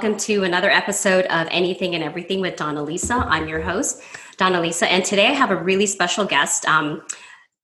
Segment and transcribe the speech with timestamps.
[0.00, 3.14] Welcome to another episode of Anything and Everything with Donna Lisa.
[3.14, 4.00] I'm your host,
[4.36, 7.02] Donna Lisa, and today I have a really special guest, um,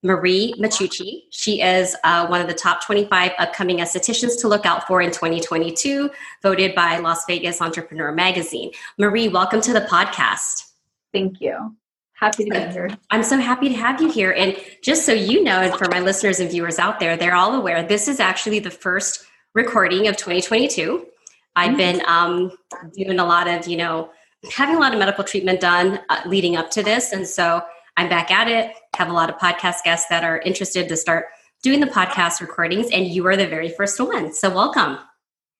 [0.03, 1.21] Marie Machucci.
[1.29, 5.11] She is uh, one of the top 25 upcoming estheticians to look out for in
[5.11, 8.71] 2022, voted by Las Vegas Entrepreneur Magazine.
[8.97, 10.65] Marie, welcome to the podcast.
[11.13, 11.77] Thank you.
[12.15, 12.89] Happy to be here.
[13.11, 14.33] I'm so happy to have you here.
[14.33, 17.55] And just so you know, and for my listeners and viewers out there, they're all
[17.55, 21.07] aware this is actually the first recording of 2022.
[21.55, 21.77] I've mm-hmm.
[21.77, 22.51] been um,
[22.95, 24.09] doing a lot of, you know,
[24.51, 27.11] having a lot of medical treatment done uh, leading up to this.
[27.11, 27.61] And so
[27.97, 31.27] I'm back at it, have a lot of podcast guests that are interested to start
[31.63, 34.33] doing the podcast recordings, and you are the very first one.
[34.33, 34.99] So welcome.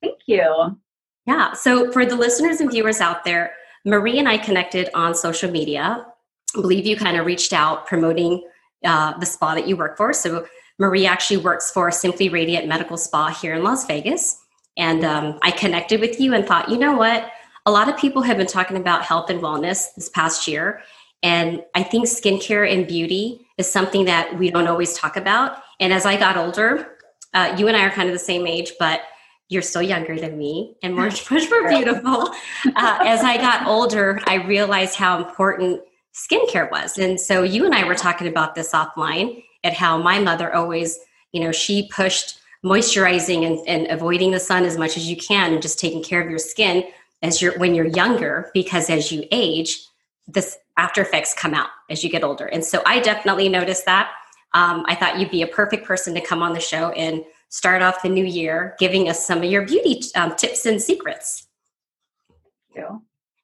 [0.01, 0.77] Thank you.
[1.25, 1.53] Yeah.
[1.53, 3.53] So for the listeners and viewers out there,
[3.85, 6.05] Marie and I connected on social media.
[6.55, 8.43] I believe you kind of reached out promoting
[8.83, 10.13] uh, the spa that you work for.
[10.13, 10.45] So
[10.77, 14.37] Marie actually works for Simply Radiant Medical Spa here in Las Vegas.
[14.77, 17.31] And um, I connected with you and thought, you know what?
[17.65, 20.81] A lot of people have been talking about health and wellness this past year.
[21.23, 25.57] And I think skincare and beauty is something that we don't always talk about.
[25.79, 26.97] And as I got older,
[27.33, 29.01] uh, you and I are kind of the same age, but
[29.49, 32.29] you're still younger than me and much, much more beautiful.
[32.75, 35.81] Uh, as I got older, I realized how important
[36.13, 36.97] skincare was.
[36.97, 40.97] And so you and I were talking about this offline at how my mother always,
[41.31, 45.53] you know, she pushed moisturizing and, and avoiding the sun as much as you can
[45.53, 46.83] and just taking care of your skin
[47.21, 49.85] as you're when you're younger because as you age
[50.27, 52.45] this after effects come out as you get older.
[52.45, 54.11] And so i definitely noticed that.
[54.53, 57.81] Um, i thought you'd be a perfect person to come on the show and start
[57.81, 61.47] off the new year giving us some of your beauty um, tips and secrets.
[62.75, 62.97] Yeah.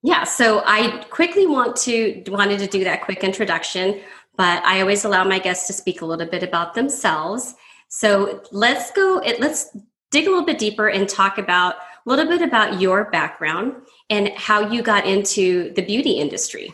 [0.04, 4.02] Yeah so i quickly want to wanted to do that quick introduction
[4.36, 7.56] but i always allow my guests to speak a little bit about themselves
[7.94, 9.76] so let's go, let's
[10.12, 13.74] dig a little bit deeper and talk about a little bit about your background
[14.10, 16.74] and how you got into the beauty industry.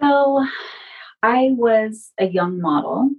[0.00, 0.44] So
[1.22, 3.10] I was a young model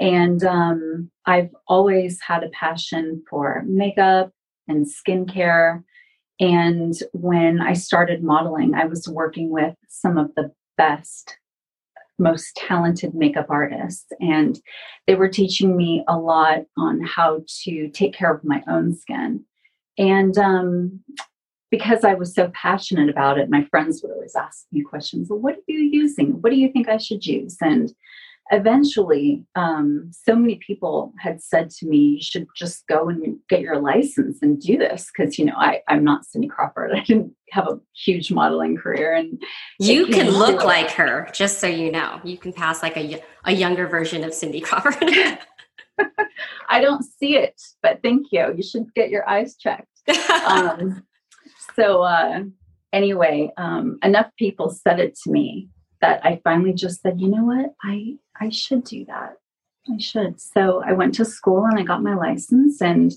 [0.00, 4.32] and um, I've always had a passion for makeup
[4.66, 5.84] and skincare.
[6.40, 11.36] And when I started modeling, I was working with some of the best
[12.18, 14.06] most talented makeup artists.
[14.20, 14.58] And
[15.06, 19.44] they were teaching me a lot on how to take care of my own skin.
[19.98, 21.00] And um,
[21.70, 25.28] because I was so passionate about it, my friends would always ask me questions.
[25.28, 26.40] Well, what are you using?
[26.40, 27.56] What do you think I should use?
[27.60, 27.92] And
[28.50, 33.60] eventually, um, so many people had said to me, "You should just go and get
[33.60, 36.92] your license and do this," because you know I, I'm not Cindy Crawford.
[36.94, 39.42] I didn't have a huge modeling career, and
[39.78, 41.28] you can look like her.
[41.32, 45.02] Just so you know, you can pass like a a younger version of Cindy Crawford.
[46.68, 48.52] I don't see it, but thank you.
[48.56, 49.88] You should get your eyes checked.
[50.46, 51.04] Um,
[51.74, 52.40] so uh,
[52.92, 55.68] anyway, um, enough people said it to me
[56.00, 59.36] that I finally just said, you know what, I I should do that.
[59.92, 60.40] I should.
[60.40, 63.12] So I went to school and I got my license and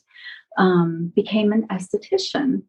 [0.58, 2.64] um, became an esthetician.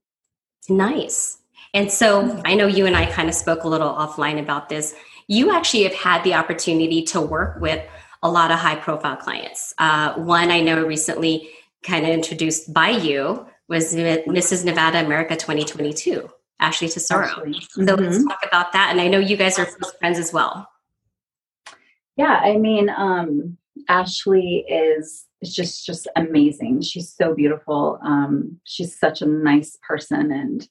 [0.69, 1.39] Nice.
[1.75, 4.95] And so I know you and I kind of spoke a little offline about this.
[5.27, 7.85] You actually have had the opportunity to work with
[8.23, 9.75] a lot of high profile clients.
[9.79, 11.51] Uh, one I know recently
[11.83, 14.65] kind of introduced by you was Mrs.
[14.65, 16.29] Nevada America 2022.
[16.61, 17.27] Ashley Tesoro.
[17.27, 17.87] Mm-hmm.
[17.87, 18.27] So let's mm-hmm.
[18.27, 18.89] talk about that.
[18.91, 19.67] And I know you guys are
[20.01, 20.68] friends as well.
[22.19, 23.57] Yeah, I mean, um,
[23.89, 26.83] Ashley is is just just amazing.
[26.83, 28.01] She's so beautiful.
[28.03, 30.69] Um, she's such a nice person, and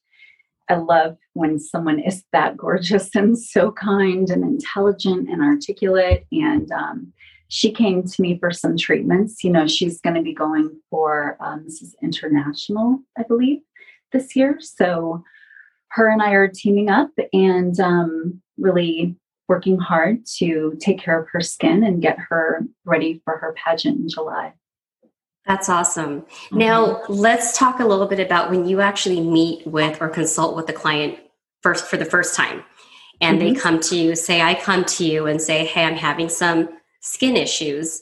[0.69, 6.27] I love when someone is that gorgeous and so kind and intelligent and articulate.
[6.33, 7.13] And um,
[7.47, 9.41] she came to me for some treatments.
[9.41, 13.61] You know, she's going to be going for um, this is international, I believe,
[14.11, 14.57] this year.
[14.59, 15.23] So
[15.91, 19.15] her and I are teaming up and um, really
[19.47, 23.99] working hard to take care of her skin and get her ready for her pageant
[23.99, 24.53] in July.
[25.45, 26.21] That's awesome.
[26.21, 26.57] Mm-hmm.
[26.57, 30.67] Now, let's talk a little bit about when you actually meet with or consult with
[30.67, 31.19] the client
[31.61, 32.63] first for the first time
[33.21, 33.53] and mm-hmm.
[33.53, 36.69] they come to you, say, I come to you and say, Hey, I'm having some
[37.01, 38.01] skin issues.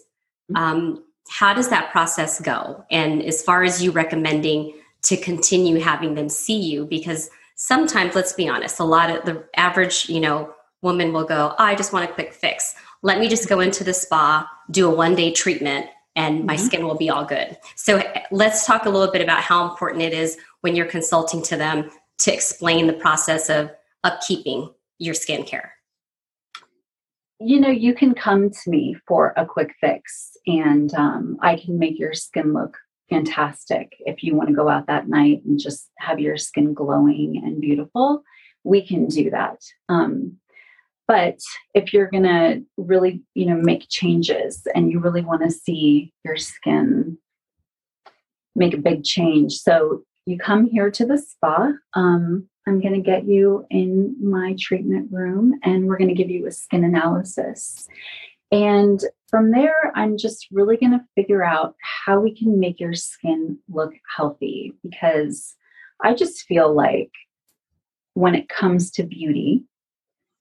[0.51, 0.57] Mm-hmm.
[0.57, 2.85] Um, how does that process go?
[2.91, 8.33] And as far as you recommending to continue having them see you, because sometimes let's
[8.33, 10.53] be honest a lot of the average you know
[10.85, 13.93] woman will go i just want a quick fix let me just go into the
[13.93, 16.65] spa do a one day treatment and my mm-hmm.
[16.65, 18.01] skin will be all good so
[18.31, 21.89] let's talk a little bit about how important it is when you're consulting to them
[22.17, 23.69] to explain the process of
[24.05, 25.69] upkeeping your skincare
[27.41, 31.77] you know you can come to me for a quick fix and um, i can
[31.77, 32.77] make your skin look
[33.09, 33.95] fantastic.
[33.99, 37.61] If you want to go out that night and just have your skin glowing and
[37.61, 38.23] beautiful,
[38.63, 39.61] we can do that.
[39.89, 40.37] Um,
[41.07, 41.39] but
[41.73, 46.13] if you're going to really, you know, make changes and you really want to see
[46.23, 47.17] your skin
[48.55, 51.71] make a big change, so you come here to the spa.
[51.93, 56.31] Um, I'm going to get you in my treatment room and we're going to give
[56.31, 57.87] you a skin analysis.
[58.51, 58.99] And
[59.29, 63.59] from there, I'm just really going to figure out how we can make your skin
[63.69, 65.55] look healthy because
[66.03, 67.11] I just feel like
[68.13, 69.63] when it comes to beauty,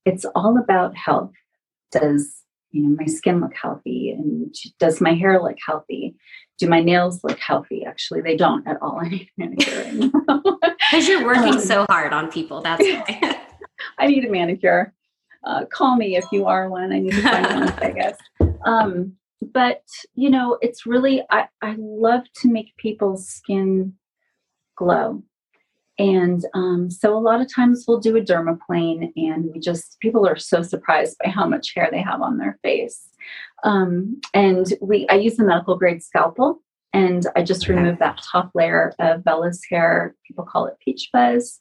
[0.04, 1.32] it's all about health.
[1.90, 4.10] Does you know my skin look healthy?
[4.10, 6.16] And does my hair look healthy?
[6.58, 7.84] Do my nails look healthy?
[7.84, 8.98] Actually they don't at all.
[9.02, 13.40] I need manicuring because you're working um, so hard on people that's why.
[13.98, 14.92] I need a manicure.
[15.44, 16.92] Uh, call me if you are one.
[16.92, 18.16] I need to find one I guess.
[18.64, 19.14] um,
[19.52, 19.82] but
[20.14, 23.94] you know it's really I, I love to make people's skin
[24.76, 25.22] glow
[25.98, 30.26] and um, so a lot of times we'll do a dermaplane and we just, people
[30.26, 33.08] are so surprised by how much hair they have on their face.
[33.62, 36.60] Um, and we, I use the medical grade scalpel
[36.92, 37.74] and I just okay.
[37.74, 40.14] remove that top layer of vellus hair.
[40.26, 41.58] People call it peach fuzz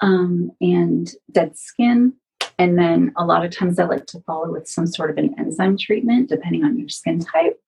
[0.00, 2.14] um, and dead skin.
[2.58, 5.34] And then a lot of times I like to follow with some sort of an
[5.38, 7.60] enzyme treatment, depending on your skin type.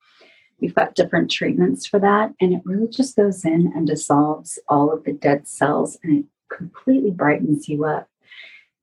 [0.61, 4.93] We've got different treatments for that, and it really just goes in and dissolves all
[4.93, 6.25] of the dead cells and it
[6.55, 8.09] completely brightens you up.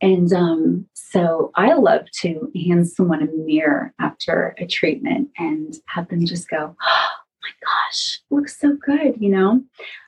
[0.02, 6.10] And um, so I love to hand someone a mirror after a treatment and have
[6.10, 7.08] them just go, oh
[7.42, 9.62] my gosh, looks so good, you know?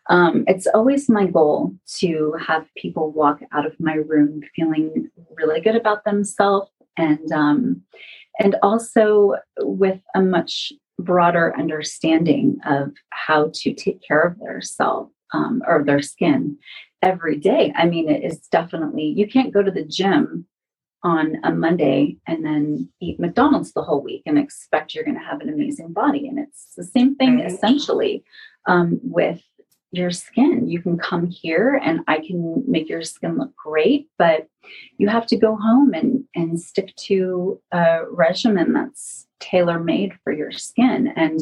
[0.10, 5.62] Um, it's always my goal to have people walk out of my room feeling really
[5.62, 7.82] good about themselves and um,
[8.40, 15.10] and also with a much broader understanding of how to take care of their self
[15.34, 16.58] um, or their skin
[17.02, 17.72] every day.
[17.76, 20.48] I mean, it is definitely, you can't go to the gym
[21.04, 25.24] on a Monday and then eat McDonald's the whole week and expect you're going to
[25.24, 26.28] have an amazing body.
[26.28, 28.24] And it's the same thing essentially
[28.68, 29.42] um, with
[29.92, 30.68] your skin.
[30.68, 34.48] You can come here and I can make your skin look great, but
[34.98, 40.34] you have to go home and, and stick to a regimen that's tailor made for
[40.34, 41.08] your skin.
[41.16, 41.40] And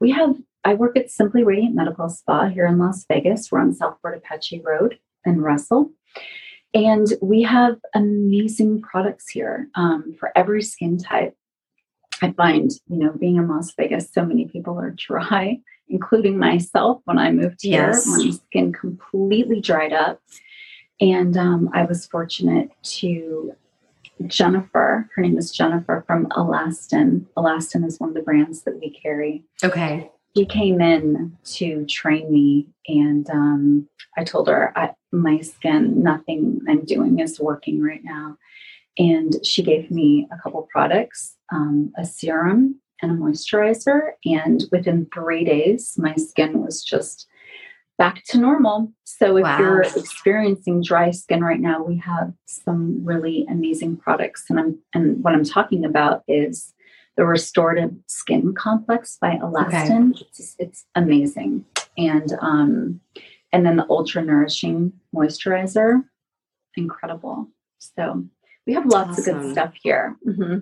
[0.00, 3.50] we have, I work at Simply Radiant Medical Spa here in Las Vegas.
[3.50, 5.92] We're on South Fort Apache Road in Russell.
[6.74, 11.36] And we have amazing products here um, for every skin type.
[12.20, 17.00] I find, you know, being in Las Vegas, so many people are dry, including myself
[17.04, 17.88] when I moved here.
[17.88, 18.06] Yes.
[18.06, 20.20] My skin completely dried up.
[21.00, 23.52] And um, I was fortunate to
[24.26, 25.10] Jennifer.
[25.14, 27.26] Her name is Jennifer from Alastin.
[27.36, 29.44] Alastin is one of the brands that we carry.
[29.62, 30.10] Okay.
[30.36, 36.60] She came in to train me, and um, I told her I, my skin, nothing
[36.68, 38.36] I'm doing is working right now.
[38.98, 44.12] And she gave me a couple products, um, a serum and a moisturizer.
[44.24, 47.26] And within three days, my skin was just
[47.98, 48.92] back to normal.
[49.04, 49.58] So if wow.
[49.58, 54.44] you're experiencing dry skin right now, we have some really amazing products.
[54.48, 56.72] And I'm and what I'm talking about is
[57.16, 60.10] the restorative skin complex by Alastin.
[60.12, 60.26] Okay.
[60.30, 61.64] It's, it's amazing.
[61.96, 63.00] And um
[63.52, 66.02] and then the ultra nourishing moisturizer,
[66.76, 67.48] incredible.
[67.78, 68.24] So
[68.66, 69.36] we have lots awesome.
[69.36, 70.16] of good stuff here.
[70.26, 70.58] Mm-hmm.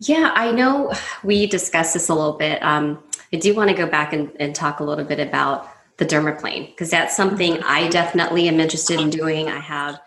[0.00, 0.92] Yeah, I know
[1.24, 2.62] we discussed this a little bit.
[2.62, 6.04] Um, I do want to go back and, and talk a little bit about the
[6.04, 7.64] dermaplane because that's something mm-hmm.
[7.64, 9.48] I definitely am interested in doing.
[9.48, 10.00] I have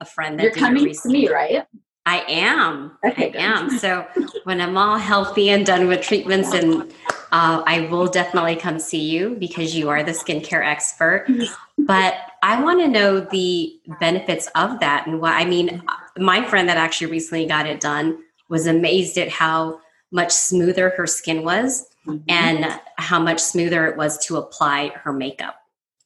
[0.00, 1.66] a friend that you're coming to me, right?
[2.06, 2.98] I am.
[3.04, 3.40] Okay, I good.
[3.40, 3.78] am.
[3.78, 4.06] So
[4.44, 6.92] when I'm all healthy and done with treatments, and
[7.32, 11.26] uh, I will definitely come see you because you are the skincare expert.
[11.78, 15.82] But I want to know the benefits of that and what I mean.
[16.16, 18.18] My friend that actually recently got it done
[18.52, 19.80] was amazed at how
[20.12, 22.22] much smoother her skin was mm-hmm.
[22.28, 25.56] and how much smoother it was to apply her makeup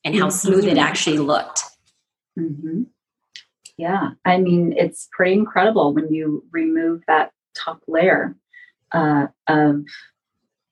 [0.04, 0.48] and how mm-hmm.
[0.48, 1.60] smooth it actually looked.
[2.38, 2.84] Mm-hmm.
[3.76, 8.36] Yeah, I mean, it's pretty incredible when you remove that top layer
[8.92, 9.82] uh, of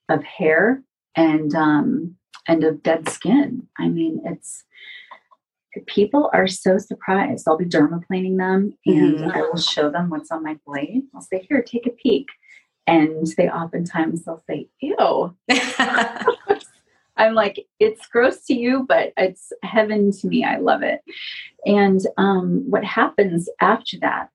[0.08, 0.80] of hair
[1.16, 2.14] and um,
[2.46, 3.66] and of dead skin.
[3.78, 4.62] I mean, it's
[5.86, 7.46] people are so surprised.
[7.46, 9.30] I'll be dermaplaning them and mm-hmm.
[9.30, 11.02] I will show them what's on my blade.
[11.14, 12.26] I'll say, "Here, take a peek."
[12.86, 15.34] and they oftentimes they'll say ew
[17.16, 21.00] i'm like it's gross to you but it's heaven to me i love it
[21.66, 24.28] and um, what happens after that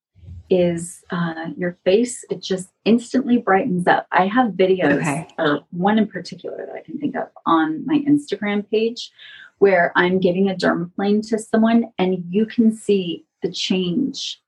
[0.51, 4.07] is uh, your face, it just instantly brightens up.
[4.11, 5.27] I have videos, Okay.
[5.37, 9.11] or one in particular that I can think of on my Instagram page
[9.59, 14.41] where I'm giving a dermaplane to someone and you can see the change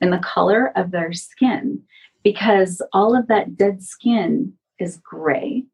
[0.00, 1.82] in the color of their skin
[2.24, 5.64] because all of that dead skin is gray.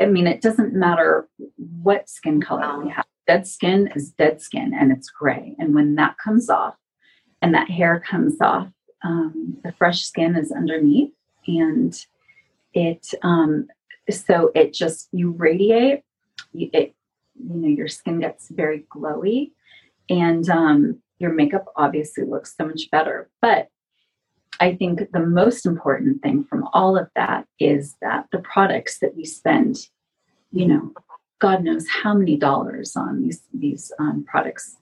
[0.00, 1.28] I mean, it doesn't matter
[1.82, 3.06] what skin color we have.
[3.26, 5.54] Dead skin is dead skin and it's gray.
[5.58, 6.74] And when that comes off
[7.42, 8.68] and that hair comes off,
[9.04, 11.12] um, the fresh skin is underneath
[11.46, 11.94] and
[12.74, 13.68] it, um,
[14.10, 16.02] so it just, you radiate,
[16.52, 16.94] you, it,
[17.40, 19.52] you know, your skin gets very glowy
[20.08, 23.28] and um, your makeup obviously looks so much better.
[23.40, 23.68] But
[24.60, 29.14] I think the most important thing from all of that is that the products that
[29.16, 29.76] we spend,
[30.50, 30.92] you know,
[31.40, 34.76] God knows how many dollars on these these um, products,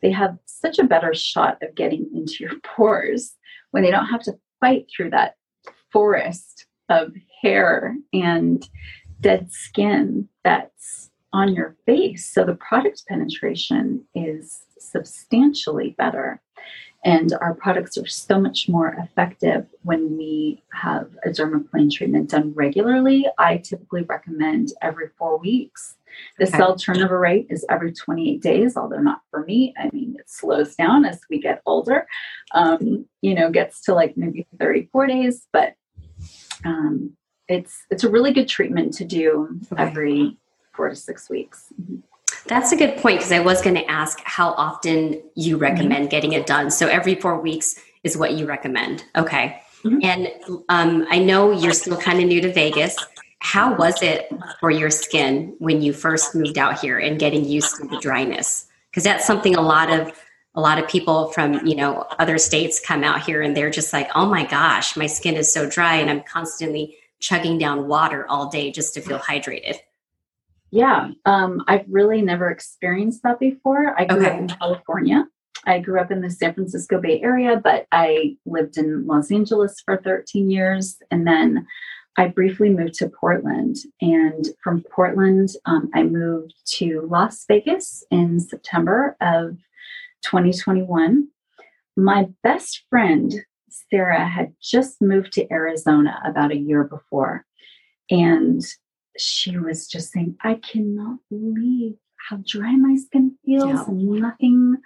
[0.00, 3.34] they have such a better shot of getting into your pores
[3.72, 5.34] when they don't have to fight through that
[5.92, 7.12] forest of
[7.42, 8.68] hair and
[9.20, 12.24] dead skin that's on your face.
[12.32, 16.40] So the product penetration is substantially better.
[17.04, 22.54] And our products are so much more effective when we have a dermaplane treatment done
[22.54, 23.26] regularly.
[23.36, 25.96] I typically recommend every four weeks.
[26.38, 26.56] The Okay.
[26.56, 29.74] cell turnover rate is every 28 days, although not for me.
[29.76, 32.06] I mean, it slows down as we get older.
[32.52, 35.74] Um, you know, gets to like maybe 34 days, but
[36.64, 37.14] um,
[37.48, 39.82] it's it's a really good treatment to do Okay.
[39.82, 40.38] every
[40.74, 41.72] four to six weeks.
[42.46, 46.32] That's a good point because I was going to ask how often you recommend getting
[46.32, 46.70] it done.
[46.70, 49.04] So every four weeks is what you recommend.
[49.16, 49.62] Okay.
[49.82, 50.04] Mhm.
[50.04, 50.28] And
[50.68, 52.96] um, I know you're still kind of new to Vegas.
[53.38, 54.28] How was it
[54.60, 58.66] for your skin when you first moved out here and getting used to the dryness?
[58.90, 60.12] Because that's something a lot of
[60.56, 63.92] a lot of people from you know other states come out here and they're just
[63.92, 68.26] like, oh my gosh, my skin is so dry and I'm constantly chugging down water
[68.28, 69.78] all day just to feel hydrated.
[70.74, 73.94] Yeah, um, I've really never experienced that before.
[73.96, 74.30] I grew Okay.
[74.30, 75.28] up in California.
[75.66, 79.80] I grew up in the San Francisco Bay Area, but I lived in Los Angeles
[79.84, 80.96] for 13 years.
[81.12, 81.64] And then
[82.18, 83.76] I briefly moved to Portland.
[84.00, 89.56] And from Portland, um, I moved to Las Vegas in September of
[90.22, 91.28] 2021.
[91.96, 93.32] My best friend,
[93.68, 97.46] Sarah, had just moved to Arizona about a year before.
[98.10, 98.60] And
[99.18, 101.94] she was just saying, I cannot believe
[102.28, 103.84] how dry my skin feels Yeah.
[103.86, 104.76] and nothing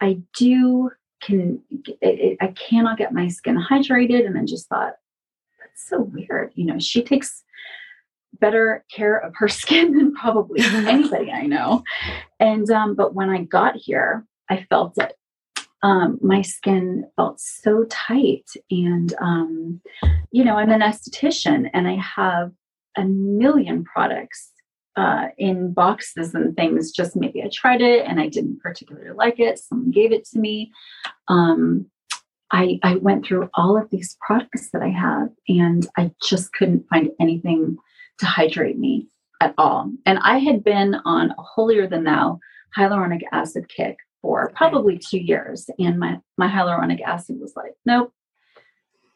[0.00, 0.90] I do
[1.22, 4.26] can, it, it, I cannot get my skin hydrated.
[4.26, 4.94] And then just thought,
[5.60, 6.52] that's so weird.
[6.54, 7.42] You know, she takes
[8.40, 11.82] better care of her skin than probably anybody I know.
[12.40, 15.14] And, um, but when I got here, I felt it.
[15.82, 18.50] Um, my skin felt so tight.
[18.70, 19.80] And, um,
[20.32, 22.52] you know, I'm an esthetician and I have
[22.96, 24.50] a million products
[24.96, 26.92] uh, in boxes and things.
[26.92, 29.58] Just maybe I tried it and I didn't particularly like it.
[29.58, 30.72] Someone gave it to me.
[31.28, 31.86] Um,
[32.52, 36.86] I, I went through all of these products that I have and I just couldn't
[36.88, 37.76] find anything
[38.20, 39.08] to hydrate me
[39.40, 39.90] at all.
[40.06, 42.38] And I had been on a holier than thou
[42.76, 45.68] hyaluronic acid kick for probably two years.
[45.78, 48.12] And my, my hyaluronic acid was like, nope,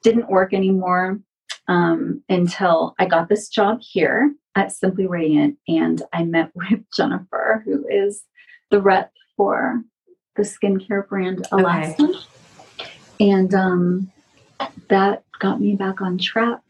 [0.02, 1.20] didn't work anymore
[1.68, 7.62] um, until I got this job here at Simply Radiant and I met with Jennifer,
[7.64, 8.22] who is
[8.70, 9.82] the rep for
[10.36, 12.14] the skincare brand Alastin.
[13.20, 14.12] And um,
[14.88, 16.60] that got me back on track,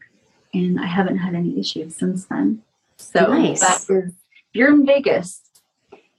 [0.53, 2.63] and I haven't had any issues since then.
[2.97, 3.59] So Nice.
[3.61, 4.13] that is, if
[4.53, 5.41] you're in Vegas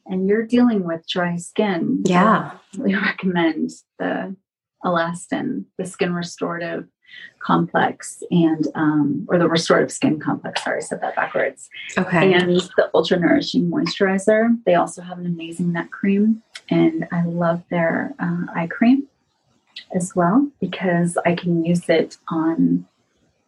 [0.07, 2.53] and you're dealing with dry skin, Yeah.
[2.79, 4.37] we really recommend the
[4.85, 6.87] Alastin, the Skin Restorative
[7.41, 10.63] Complex, and um, or the Restorative Skin Complex.
[10.63, 11.71] Sorry, I said that backwards.
[11.97, 12.35] Okay.
[12.35, 14.59] And the Ultra Nourishing Moisturizer.
[14.67, 19.09] They also have an amazing neck cream, and I love their uh, eye cream
[19.95, 22.87] as well because I can use it on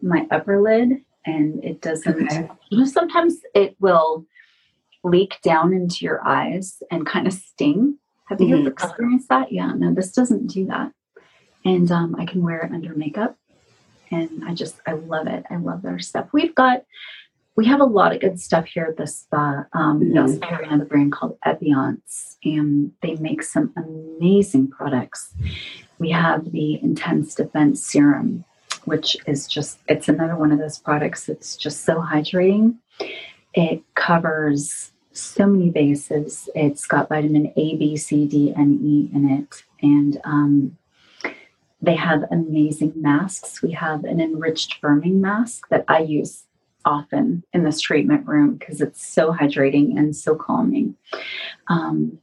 [0.00, 2.32] my upper lid, and it doesn't.
[2.32, 2.48] Okay.
[2.70, 4.24] You know, sometimes it will
[5.04, 7.98] leak down into your eyes and kind of sting.
[8.28, 8.72] Have you ever Mhm.
[8.72, 9.52] experienced that?
[9.52, 10.92] Yeah, no, this doesn't do that.
[11.64, 13.36] And um, I can wear it under makeup.
[14.12, 15.44] And I just, I love it.
[15.50, 16.28] I love their stuff.
[16.32, 16.84] We've got,
[17.56, 19.64] we have a lot of good stuff here at the spa.
[19.72, 20.44] Um, Mhm.
[20.44, 25.34] have another brand called Epionce, and they make some amazing products.
[25.98, 28.44] We have the Intense Defense Serum,
[28.84, 32.76] which is just, it's another one of those products that's just so hydrating.
[33.54, 36.48] It covers so many bases.
[36.54, 39.62] It's got vitamin A, B, C, D, and E in it.
[39.82, 40.76] And um,
[41.82, 43.60] they have amazing masks.
[43.60, 46.44] We have an enriched firming mask that I use
[46.84, 50.96] often in this treatment room because it's so hydrating and so calming.
[51.68, 52.18] Um,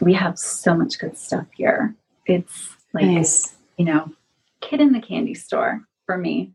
[0.00, 1.94] we have so much good stuff here.
[2.26, 3.54] It's like, nice.
[3.76, 4.12] you know,
[4.60, 6.52] kid in the candy store for me.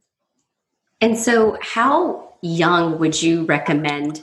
[1.01, 4.21] And so, how young would you recommend?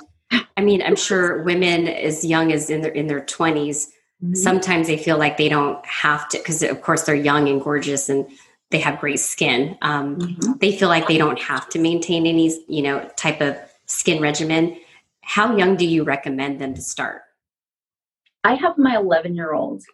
[0.57, 3.88] I mean, I'm sure women as young as in their in their 20s,
[4.23, 4.35] mm-hmm.
[4.35, 8.09] sometimes they feel like they don't have to because of course they're young and gorgeous
[8.09, 8.26] and
[8.71, 9.76] they have great skin.
[9.83, 10.52] Um, mm-hmm.
[10.59, 14.79] They feel like they don't have to maintain any, you know, type of skin regimen.
[15.23, 17.23] How young do you recommend them to start?
[18.45, 19.85] I have my 11 year old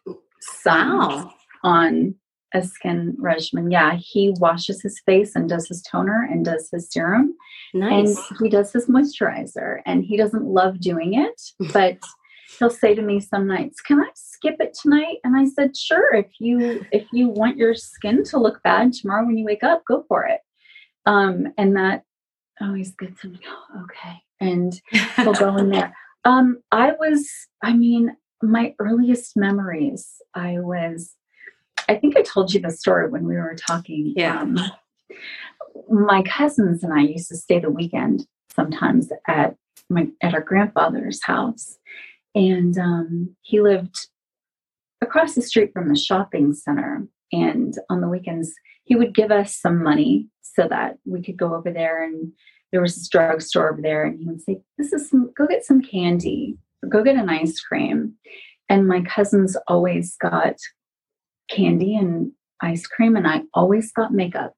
[0.41, 1.35] son wow.
[1.63, 2.15] on
[2.55, 3.71] a skin regimen.
[3.71, 7.35] Yeah, he washes his face and does his toner and does his serum.
[7.75, 8.17] Nice.
[8.17, 9.81] And he does his moisturizer.
[9.85, 11.41] And he doesn't love doing it,
[11.73, 11.99] but
[12.59, 16.15] he'll say to me some nights, "Can I skip it tonight?" And I said, "Sure.
[16.15, 19.85] If you if you want your skin to look bad tomorrow when you wake up,
[19.87, 20.41] go for it."
[21.07, 22.05] Um, and that
[22.61, 23.39] always gets him.
[23.47, 24.81] Oh, okay, and
[25.17, 25.95] he'll go in there.
[26.25, 27.31] Um, I was,
[27.63, 30.21] I mean, my earliest memories.
[30.35, 31.15] I was.
[31.89, 34.13] I think I told you the story when we were talking.
[34.15, 34.41] Yeah.
[34.41, 34.59] Um,
[35.89, 39.57] my cousins and I used to stay the weekend sometimes at
[39.89, 41.79] my at our grandfather's house
[42.35, 44.09] and um, he lived
[45.01, 47.07] across the street from the shopping center.
[47.33, 48.53] And on the weekends,
[48.85, 52.03] he would give us some money so that we could go over there.
[52.03, 52.33] And
[52.73, 55.31] there was this drugstore over there, and he would say, "This is some.
[55.37, 56.59] Go get some candy.
[56.83, 58.15] Or go get an ice cream."
[58.69, 60.57] And my cousins always got
[61.51, 64.55] candy and ice cream, and I always got makeup.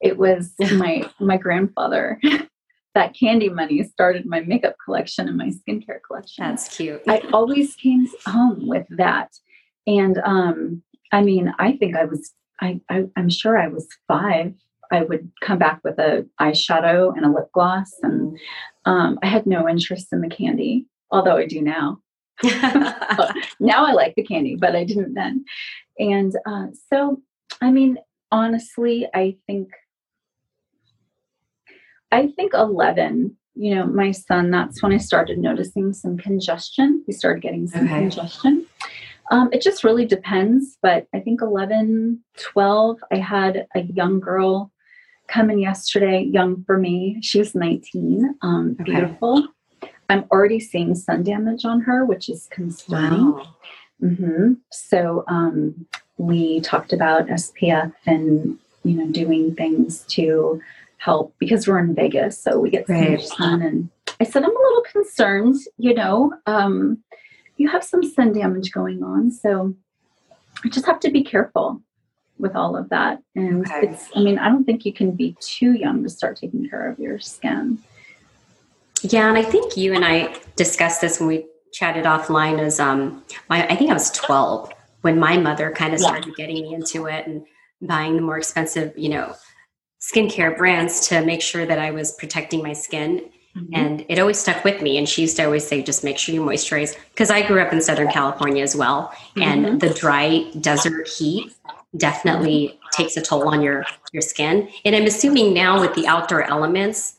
[0.00, 2.20] It was my my grandfather
[2.94, 6.44] that candy money started my makeup collection and my skincare collection.
[6.44, 7.02] That's cute.
[7.08, 9.32] I always came home with that.
[9.86, 10.82] And um,
[11.12, 14.54] I mean, I think I was, I, I, I'm sure I was five.
[14.92, 18.38] I would come back with a eyeshadow and a lip gloss, and
[18.84, 22.00] um, I had no interest in the candy, although I do now.
[22.44, 25.44] now I like the candy, but I didn't then.
[25.98, 27.22] And uh, so,
[27.60, 27.98] I mean,
[28.30, 29.70] honestly, I think
[32.12, 37.02] I think 11, you know, my son, that's when I started noticing some congestion.
[37.06, 38.00] He started getting some okay.
[38.00, 38.66] congestion.
[39.30, 44.70] Um, it just really depends, but I think 11, 12, I had a young girl
[45.28, 47.18] come in yesterday, young for me.
[47.22, 48.92] She was 19, um, okay.
[48.92, 49.48] beautiful.
[50.10, 53.32] I'm already seeing sun damage on her, which is concerning.
[53.32, 53.46] Wow.
[54.02, 54.52] Mm-hmm.
[54.70, 55.86] So um,
[56.18, 60.60] we talked about SPF and you know doing things to
[61.04, 63.60] help because we're in Vegas, so we get so much sun.
[63.60, 63.90] And
[64.20, 67.02] I said, I'm a little concerned, you know, um,
[67.58, 69.30] you have some sun damage going on.
[69.30, 69.74] So
[70.64, 71.82] I just have to be careful
[72.38, 73.22] with all of that.
[73.36, 73.88] And okay.
[73.88, 76.90] it's, I mean, I don't think you can be too young to start taking care
[76.90, 77.78] of your skin.
[79.02, 83.22] Yeah, and I think you and I discussed this when we chatted offline as um
[83.50, 86.34] my I think I was 12 when my mother kind of started yeah.
[86.36, 87.44] getting me into it and
[87.82, 89.34] buying the more expensive, you know,
[90.04, 93.30] skincare brands to make sure that I was protecting my skin.
[93.56, 93.74] Mm-hmm.
[93.74, 94.98] And it always stuck with me.
[94.98, 96.96] And she used to always say, just make sure you moisturize.
[97.10, 99.12] Because I grew up in Southern California as well.
[99.36, 99.42] Mm-hmm.
[99.42, 101.54] And the dry desert heat
[101.96, 104.68] definitely takes a toll on your, your skin.
[104.84, 107.16] And I'm assuming now with the outdoor elements,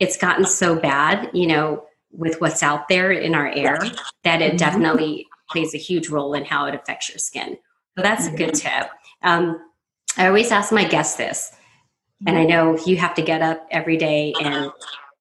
[0.00, 3.78] it's gotten so bad, you know, with what's out there in our air,
[4.24, 4.56] that it mm-hmm.
[4.56, 7.58] definitely plays a huge role in how it affects your skin.
[7.96, 8.88] So that's a good tip.
[9.22, 9.60] Um,
[10.16, 11.52] I always ask my guests this
[12.26, 14.70] and I know you have to get up every day and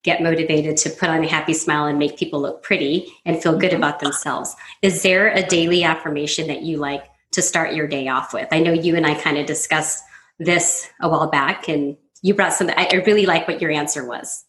[0.04, 3.58] get motivated to put on a happy smile and make people look pretty and feel
[3.58, 4.56] good about themselves.
[4.82, 8.48] Is there a daily affirmation that you like to start your day off with?
[8.52, 10.04] I know you and I kind of discussed
[10.40, 14.44] this a while back and you brought some I really like what your answer was.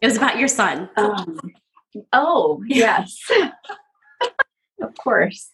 [0.00, 0.88] It was about your son.
[0.96, 1.40] Um,
[2.12, 3.18] oh, yes.
[4.80, 5.50] of course.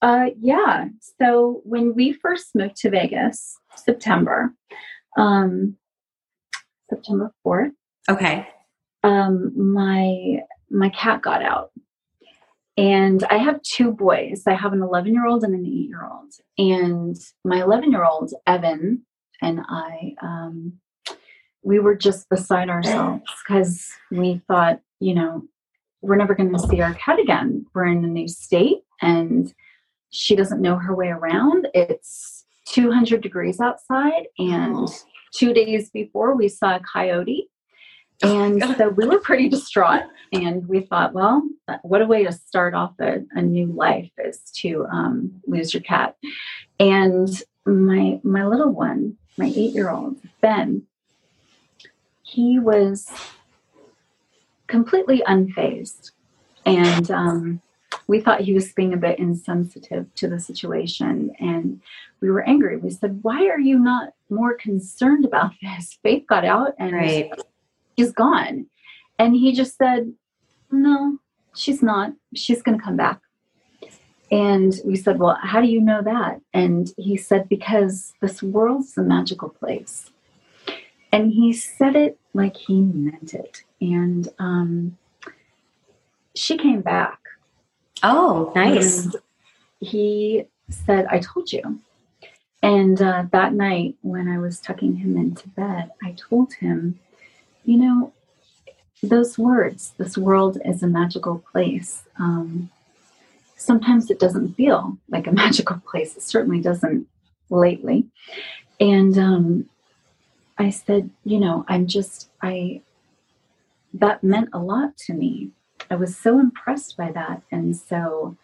[0.00, 0.86] Uh, yeah.
[1.20, 4.54] So when we first moved to Vegas, September,
[5.16, 5.76] um,
[6.88, 7.72] September fourth.
[8.08, 8.48] Okay.
[9.02, 10.38] Um, my
[10.70, 11.70] my cat got out,
[12.76, 14.44] and I have two boys.
[14.46, 16.32] I have an eleven year old and an eight year old.
[16.56, 19.04] And my eleven year old Evan
[19.40, 20.74] and I, um,
[21.62, 25.42] we were just beside ourselves because we thought, you know,
[26.02, 27.66] we're never going to see our cat again.
[27.74, 29.52] We're in a new state and
[30.10, 31.68] she doesn't know her way around.
[31.74, 34.88] It's 200 degrees outside, and
[35.32, 37.48] two days before we saw a coyote.
[38.22, 40.02] And so we were pretty distraught.
[40.32, 41.42] And we thought, well,
[41.82, 45.82] what a way to start off a, a new life is to um, lose your
[45.82, 46.16] cat.
[46.80, 47.28] And
[47.64, 50.82] my my little one, my eight year old Ben,
[52.22, 53.08] he was
[54.66, 56.12] completely unfazed,
[56.66, 57.60] and um,
[58.08, 61.80] we thought he was being a bit insensitive to the situation, and
[62.20, 62.76] we were angry.
[62.76, 67.30] We said, "Why are you not more concerned about this?" Faith got out and right.
[67.96, 68.66] is gone,
[69.18, 70.12] and he just said,
[70.72, 71.18] "No,
[71.54, 72.12] she's not.
[72.34, 73.20] She's going to come back."
[74.30, 76.40] And we said, Well, how do you know that?
[76.52, 80.10] And he said, Because this world's a magical place.
[81.12, 83.62] And he said it like he meant it.
[83.80, 84.98] And um,
[86.34, 87.18] she came back.
[88.02, 89.08] Oh, nice.
[89.80, 91.80] he said, I told you.
[92.62, 96.98] And uh, that night, when I was tucking him into bed, I told him,
[97.64, 98.12] You know,
[99.02, 102.04] those words, this world is a magical place.
[102.18, 102.70] Um,
[103.56, 106.16] sometimes it doesn't feel like a magical place.
[106.16, 107.06] It certainly doesn't
[107.50, 108.06] lately.
[108.80, 109.68] And um,
[110.56, 112.82] I said, you know, I'm just, I,
[113.94, 115.50] that meant a lot to me.
[115.90, 117.42] I was so impressed by that.
[117.50, 118.36] And so,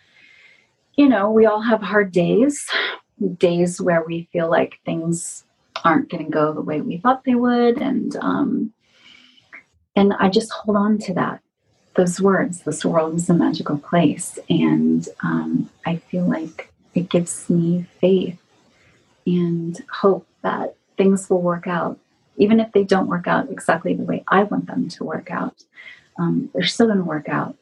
[0.95, 2.69] you know, we all have hard days,
[3.39, 5.45] days where we feel like things
[5.85, 7.79] aren't going to go the way we thought they would.
[7.79, 8.73] And, um,
[9.97, 11.41] and I just hold on to that
[11.95, 14.39] those words, this world is a magical place.
[14.51, 18.39] And um, I feel like it gives me faith
[19.27, 21.99] and hope that things will work out.
[22.37, 25.63] Even if they don't work out exactly the way I want them to work out,
[26.19, 27.57] um, they're still going to work out.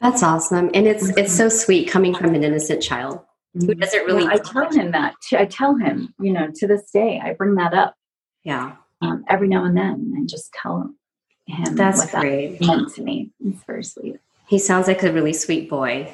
[0.00, 1.18] That's awesome, and it's mm-hmm.
[1.18, 3.20] it's so sweet coming from an innocent child
[3.54, 3.80] who mm-hmm.
[3.80, 4.26] doesn't really.
[4.26, 5.14] I tell him that.
[5.32, 7.94] I tell him, you know, to this day, I bring that up.
[8.42, 8.76] Yeah.
[9.00, 12.58] Um, every now and then, and just tell him, That's great.
[12.58, 13.30] That meant to me.
[13.44, 14.18] It's very sweet.
[14.48, 16.12] He sounds like a really sweet boy.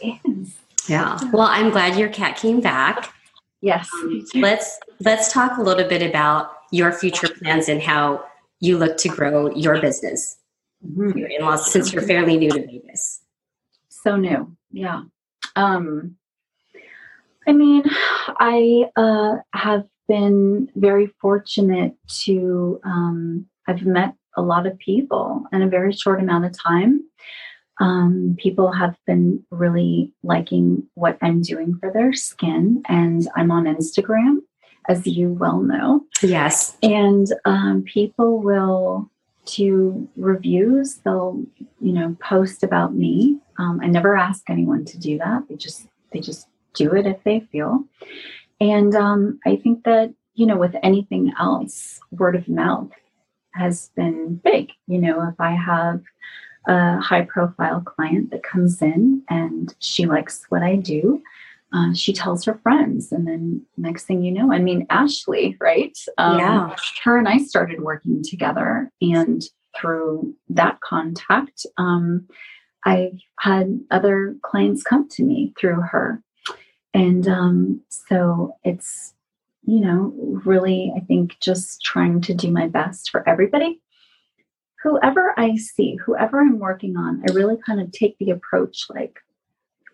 [0.00, 0.56] He is.
[0.88, 1.18] Yeah.
[1.32, 3.12] Well, I'm glad your cat came back.
[3.60, 3.88] Yes.
[4.02, 8.24] Um, let's let's talk a little bit about your future plans and how
[8.60, 10.36] you look to grow your business.
[10.84, 11.18] Mm-hmm.
[11.18, 13.20] Your in-laws, since you're fairly new to Vegas.
[13.88, 15.02] So new, yeah.
[15.56, 16.16] Um,
[17.46, 17.82] I mean,
[18.38, 22.80] I uh, have been very fortunate to.
[22.84, 27.02] Um, I've met a lot of people in a very short amount of time.
[27.80, 33.64] Um, people have been really liking what I'm doing for their skin, and I'm on
[33.64, 34.38] Instagram,
[34.88, 36.04] as you well know.
[36.22, 36.76] Yes.
[36.82, 39.10] And um, people will
[39.56, 40.96] do reviews.
[41.04, 41.42] They'll,
[41.80, 43.38] you know, post about me.
[43.58, 45.48] Um, I never ask anyone to do that.
[45.48, 47.84] They just they just do it if they feel.
[48.60, 52.90] And um, I think that you know, with anything else, word of mouth
[53.52, 54.70] has been big.
[54.86, 56.02] You know, if I have
[56.66, 61.22] a high profile client that comes in and she likes what I do,
[61.72, 63.12] uh, she tells her friends.
[63.12, 65.96] And then next thing you know, I mean, Ashley, right?
[66.18, 66.76] Um, yeah.
[67.04, 68.90] Her and I started working together.
[69.00, 69.42] And
[69.78, 72.26] through that contact, um,
[72.84, 76.22] I've had other clients come to me through her.
[76.92, 79.14] And um, so it's
[79.70, 80.12] you know,
[80.44, 83.80] really, I think just trying to do my best for everybody.
[84.82, 89.20] Whoever I see, whoever I'm working on, I really kind of take the approach like,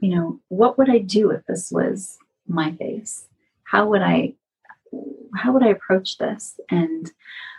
[0.00, 3.26] you know, what would I do if this was my face?
[3.64, 4.34] How would I
[5.34, 6.58] how would I approach this?
[6.70, 7.10] And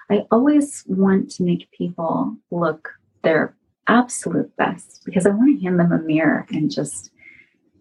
[0.10, 3.56] I always want to make people look their
[3.88, 7.12] absolute best because I want to hand them a mirror and just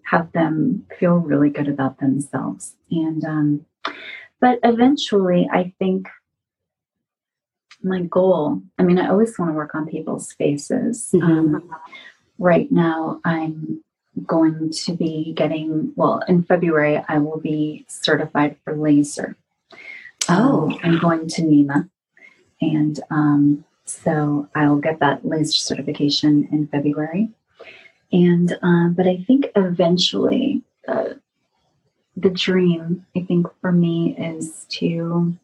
[0.03, 2.77] have them feel really good about themselves.
[2.91, 3.67] And um,
[4.41, 6.09] but eventually, I think
[7.83, 11.11] my goal, I mean, I always want to work on people's faces.
[11.15, 11.55] Mm-hmm.
[11.55, 11.71] Um,
[12.39, 13.83] right now, I'm
[14.25, 19.37] going to be getting, well, in February, I will be certified for laser.
[20.29, 21.89] Oh, um, I'm going to NEMA.
[22.61, 27.29] And um, so I'll get that laser certification in February.
[28.13, 31.15] And, uh, but I think eventually, uh,
[32.17, 35.37] the dream, I think, for me is to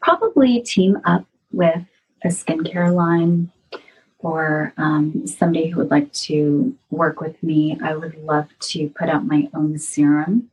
[0.00, 1.84] probably team up with
[2.22, 3.50] a skincare line
[4.24, 7.78] or um, somebody who would like to work with me.
[7.82, 10.50] I would love to put out my own serum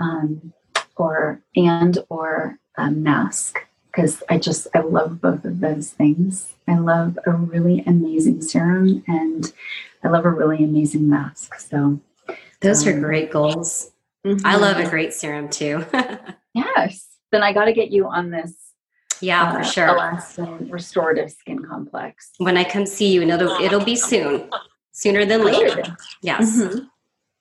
[0.00, 0.52] um,
[0.96, 6.54] or and or a mask because I just I love both of those things.
[6.68, 9.52] I love a really amazing serum and
[10.04, 11.58] I love a really amazing mask.
[11.58, 12.00] So
[12.60, 13.90] those um, are great goals.
[14.24, 14.46] Mm-hmm.
[14.46, 15.84] I love a great serum too.
[16.54, 17.06] yes.
[17.32, 18.52] Then I got to get you on this.
[19.20, 19.88] Yeah, for uh, sure.
[19.88, 22.30] Alastin Restorative Skin Complex.
[22.38, 24.50] When I come see you, and it'll it'll be soon,
[24.92, 25.82] sooner than later.
[26.22, 26.56] Yes.
[26.58, 26.88] Mhm.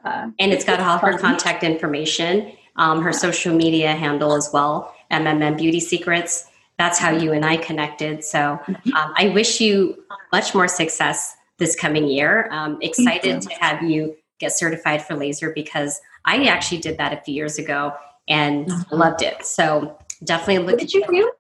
[0.06, 4.94] Uh, and it's got all her contact information, um, her social media handle as well,
[5.12, 6.46] MMM Beauty Secrets.
[6.78, 8.24] That's how you and I connected.
[8.24, 8.94] So Mhm.
[8.94, 12.50] um, I wish you much more success this coming year.
[12.52, 17.22] Um, excited to have you get certified for laser because I actually did that a
[17.22, 17.94] few years ago
[18.28, 18.92] and Mhm.
[18.92, 19.46] loved it.
[19.46, 21.32] So definitely look what did you do?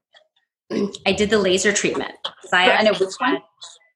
[1.05, 2.13] I did the laser treatment.
[2.45, 3.41] So I I know which one.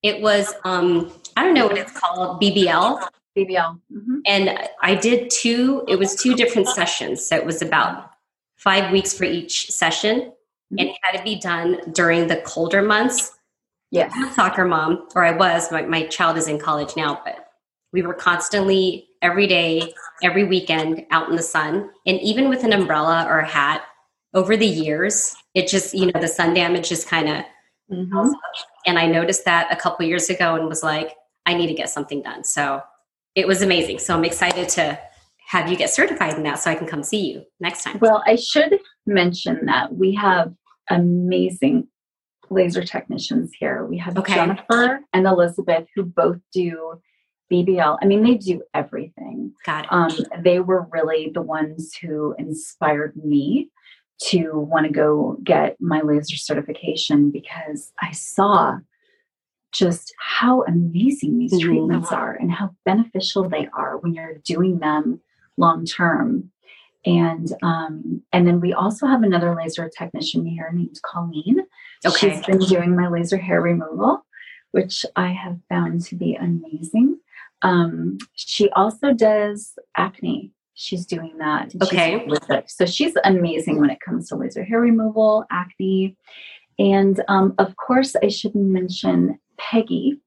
[0.03, 2.99] It was um, I don't know what it's called, BBL,
[3.37, 3.79] BBL.
[3.93, 4.21] Mhm.
[4.25, 5.83] and I did two.
[5.87, 8.11] It was two different sessions, so it was about
[8.57, 10.33] five weeks for each session,
[10.71, 13.37] and it had to be done during the colder months.
[13.91, 14.11] Yes.
[14.15, 15.71] I'm a soccer mom, or I was.
[15.71, 17.47] My, my child is in college now, but
[17.91, 22.73] we were constantly every day, every weekend out in the sun, and even with an
[22.73, 23.83] umbrella or a hat.
[24.35, 27.45] Over the years, it just you know the sun damage just kind of
[27.91, 28.31] Mhm.
[28.85, 31.89] and I noticed that a couple years ago and was like, I need to get
[31.89, 32.43] something done.
[32.43, 32.81] So
[33.33, 33.97] it was amazing.
[33.99, 34.99] So I'm excited to
[35.47, 37.97] have you get certified in that so I can come see you next time.
[37.99, 40.53] Well, I should mention that we have
[40.89, 41.87] amazing
[42.49, 43.85] laser technicians here.
[43.85, 44.33] We have Okay.
[44.35, 46.99] Jennifer and Elizabeth who both do
[47.51, 47.97] BBL.
[48.01, 49.53] I mean, they do everything.
[49.65, 49.91] Got it.
[49.91, 53.69] Um, they were really the ones who inspired me
[54.23, 58.77] to want to go get my laser certification because I saw
[59.71, 61.61] just how amazing these Mhm.
[61.61, 65.21] treatments are and how beneficial they are when you're doing them
[65.57, 66.51] long term.
[67.09, 71.61] And um, and then we also have another laser technician here named Colleen.
[72.05, 72.35] Okay.
[72.35, 74.25] She's been doing my laser hair removal,
[74.71, 77.17] which I have found to be amazing.
[77.63, 80.51] Um, she also does acne.
[80.75, 81.73] She's doing that.
[81.81, 82.25] Okay.
[82.67, 86.15] So she's amazing when it comes to laser hair removal, acne.
[86.77, 90.21] And um, of course, I should mention Peggy,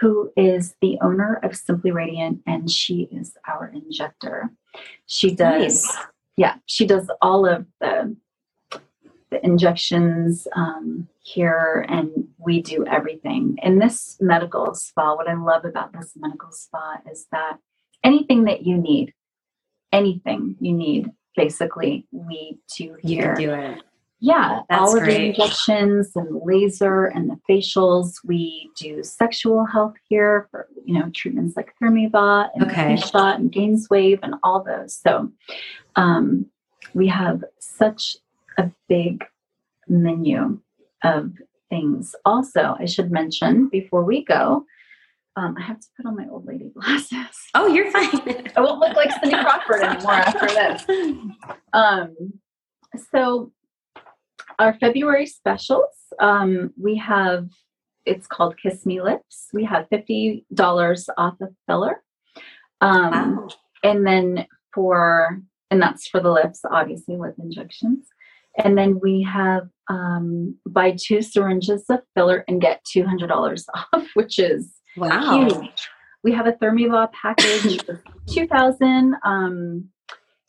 [0.00, 4.50] who is the owner of Simply Radiant, and she is our injector.
[5.06, 5.96] She does, Nice.
[6.36, 8.16] Yeah, she does all of the
[9.30, 13.58] the injections um, here, and we do everything.
[13.62, 17.56] In this medical spa, what I love about this medical spa is that
[18.04, 19.14] anything that you need,
[19.90, 23.00] anything you need, basically, we do here.
[23.02, 23.82] You can do it.
[24.24, 25.30] Yeah, That's all of the great.
[25.30, 28.14] injections and laser and the facials.
[28.24, 32.94] We do sexual health here for you know treatments like Thermiva and Okay.
[32.96, 34.94] shot and Gainswave and all those.
[34.96, 35.32] So
[35.96, 36.46] um,
[36.94, 38.16] we have such
[38.58, 39.24] a big
[39.88, 40.60] menu
[41.02, 41.32] of
[41.68, 42.14] things.
[42.24, 44.64] Also, I should mention before we go,
[45.34, 47.16] Um, I have to put on my old lady glasses.
[47.56, 48.48] Oh, you're fine.
[48.56, 50.84] I won't look like Cindy Crawford anymore after this.
[51.72, 52.14] Um,
[53.10, 53.50] so
[54.62, 57.48] our February specials, um, we have
[58.04, 59.48] it's called Kiss Me Lips.
[59.52, 62.02] We have fifty dollars off of filler.
[62.80, 63.48] Um, wow.
[63.82, 68.06] and then for and that's for the lips, obviously lip injections.
[68.62, 73.66] And then we have um, buy two syringes of filler and get two hundred dollars
[73.92, 75.48] off, which is wow.
[75.48, 75.88] huge.
[76.22, 77.80] We have a Thermiva package
[78.28, 79.16] two thousand.
[79.24, 79.88] Um,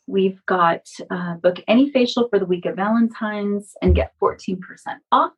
[0.06, 5.02] we've got uh, book any facial for the week of Valentine's and get fourteen percent
[5.10, 5.32] off.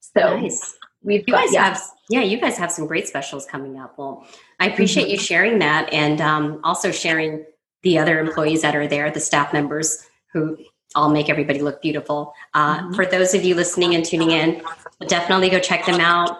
[0.00, 0.76] So nice.
[1.02, 1.64] we've you got, guys yeah.
[1.64, 3.98] have yeah, you guys have some great specials coming up.
[3.98, 4.26] Well,
[4.60, 5.12] I appreciate mm-hmm.
[5.12, 7.44] you sharing that and um, also sharing
[7.82, 10.56] the other employees that are there, the staff members who
[10.94, 12.32] all make everybody look beautiful.
[12.54, 12.94] Uh, mm-hmm.
[12.94, 14.62] For those of you listening and tuning in,
[15.06, 16.38] definitely go check them out.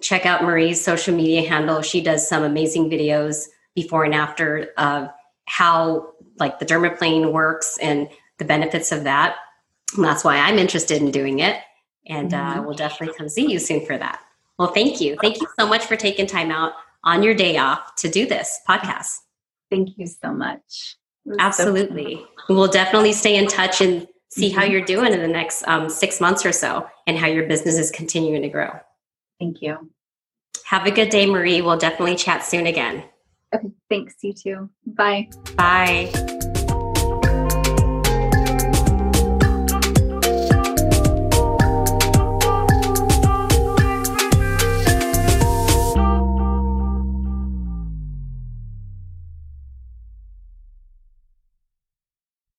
[0.00, 1.82] Check out Marie's social media handle.
[1.82, 5.08] She does some amazing videos before and after of
[5.46, 9.36] how like the dermaplane works and the benefits of that.
[9.94, 11.60] And that's why I'm interested in doing it.
[12.06, 12.64] And uh, mm-hmm.
[12.64, 14.20] we'll definitely come see you soon for that.
[14.58, 15.16] Well, thank you.
[15.20, 16.72] Thank you so much for taking time out
[17.04, 19.16] on your day off to do this podcast.
[19.70, 20.96] Thank you so much.
[21.38, 22.26] Absolutely.
[22.46, 24.58] So we'll definitely stay in touch and see mm-hmm.
[24.58, 27.78] how you're doing in the next um, six months or so and how your business
[27.78, 28.70] is continuing to grow.
[29.38, 29.90] Thank you.
[30.64, 31.62] Have a good day, Marie.
[31.62, 33.04] We'll definitely chat soon again.
[33.54, 34.14] Okay, thanks.
[34.22, 34.70] You too.
[34.86, 35.28] Bye.
[35.56, 36.40] Bye.